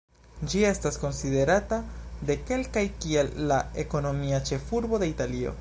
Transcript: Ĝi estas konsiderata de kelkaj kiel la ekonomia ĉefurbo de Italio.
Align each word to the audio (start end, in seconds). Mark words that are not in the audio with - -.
Ĝi 0.53 0.61
estas 0.69 0.97
konsiderata 1.03 1.79
de 2.31 2.37
kelkaj 2.47 2.85
kiel 3.05 3.33
la 3.53 3.63
ekonomia 3.87 4.45
ĉefurbo 4.53 5.05
de 5.05 5.15
Italio. 5.17 5.49